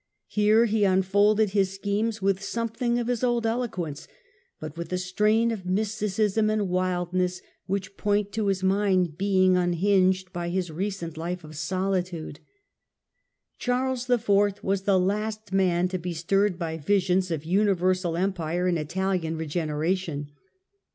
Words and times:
Charles• 0.29 0.39
IV 0.41 0.45
13'iO 0.45 0.45
Here 0.45 0.65
he 0.65 0.83
unfolded 0.83 1.49
his 1.51 1.73
schemes 1.75 2.21
with 2.23 2.41
something 2.41 2.97
of 2.97 3.05
his 3.05 3.23
old" 3.23 3.45
eloquence, 3.45 4.07
but 4.59 4.75
with 4.75 4.91
a 4.91 4.97
strain 4.97 5.51
of 5.51 5.67
mysticism 5.67 6.49
and 6.49 6.69
wildness 6.69 7.39
which 7.67 7.95
point 7.97 8.31
to 8.31 8.47
his 8.47 8.63
mind 8.63 9.15
being 9.19 9.55
unhinged 9.55 10.33
by 10.33 10.49
his 10.49 10.71
recent 10.71 11.17
life 11.17 11.43
of 11.43 11.51
sohtude. 11.51 12.37
Charles 13.59 14.09
IV. 14.09 14.63
was 14.63 14.81
the 14.85 14.99
last 14.99 15.53
man 15.53 15.87
to 15.89 15.99
be 15.99 16.13
stirred 16.15 16.57
by 16.57 16.77
visions 16.77 17.29
of 17.29 17.45
universal 17.45 18.17
Empire 18.17 18.65
and 18.65 18.79
Italian 18.79 19.37
re 19.37 19.45
generation. 19.45 20.31